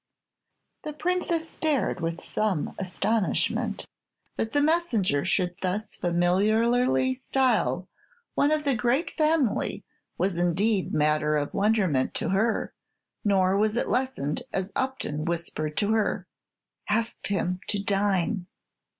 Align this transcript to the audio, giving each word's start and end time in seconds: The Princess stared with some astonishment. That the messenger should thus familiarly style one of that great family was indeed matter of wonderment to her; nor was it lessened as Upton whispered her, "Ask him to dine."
The 0.81 0.93
Princess 0.93 1.47
stared 1.47 1.99
with 2.01 2.23
some 2.23 2.73
astonishment. 2.79 3.85
That 4.35 4.51
the 4.51 4.59
messenger 4.63 5.23
should 5.23 5.53
thus 5.61 5.95
familiarly 5.95 7.13
style 7.13 7.87
one 8.33 8.49
of 8.49 8.63
that 8.63 8.77
great 8.77 9.11
family 9.11 9.85
was 10.17 10.39
indeed 10.39 10.91
matter 10.91 11.37
of 11.37 11.53
wonderment 11.53 12.15
to 12.15 12.29
her; 12.29 12.73
nor 13.23 13.55
was 13.55 13.75
it 13.75 13.89
lessened 13.89 14.41
as 14.51 14.71
Upton 14.75 15.23
whispered 15.23 15.79
her, 15.81 16.25
"Ask 16.89 17.27
him 17.27 17.59
to 17.67 17.77
dine." 17.79 18.47